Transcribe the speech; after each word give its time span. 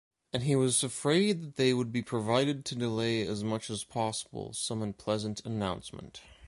And 0.33 0.41
he 0.41 0.55
was 0.55 0.83
afraid 0.83 1.43
that 1.43 1.55
they 1.57 1.75
would 1.75 1.91
be 1.91 2.01
provided 2.01 2.65
to 2.65 2.75
delay 2.75 3.21
as 3.21 3.43
much 3.43 3.69
as 3.69 3.83
possible 3.83 4.51
some 4.51 4.81
unpleasant 4.81 5.45
announcement. 5.45 6.21